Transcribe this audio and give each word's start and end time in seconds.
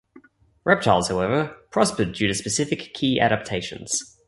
Reptiles, 0.65 1.09
however, 1.09 1.55
prospered 1.69 2.13
due 2.13 2.27
to 2.27 2.33
specific 2.33 2.91
key 2.95 3.19
adaptations. 3.19 4.17